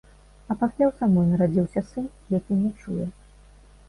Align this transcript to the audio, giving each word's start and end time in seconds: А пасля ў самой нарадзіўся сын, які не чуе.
А 0.45 0.53
пасля 0.61 0.85
ў 0.87 0.93
самой 1.01 1.25
нарадзіўся 1.33 1.83
сын, 1.89 2.07
які 2.37 2.57
не 2.63 2.71
чуе. 2.81 3.05